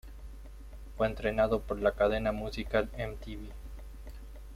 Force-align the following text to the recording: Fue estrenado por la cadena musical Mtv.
Fue 0.97 1.07
estrenado 1.09 1.61
por 1.61 1.77
la 1.79 1.91
cadena 1.93 2.31
musical 2.31 2.89
Mtv. 2.97 3.51